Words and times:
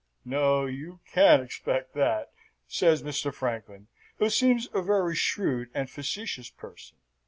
'No, 0.25 0.65
you 0.65 0.99
can't 1.11 1.43
expect 1.43 1.93
that,' 1.93 2.31
says 2.67 3.03
Mr. 3.03 3.31
Franklin, 3.31 3.85
who 4.17 4.31
seems 4.31 4.67
a 4.73 4.81
very 4.81 5.13
shrewd 5.15 5.69
and 5.75 5.91
facetious 5.91 6.49
person. 6.49 6.97